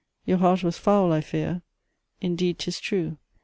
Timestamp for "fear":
1.21-1.61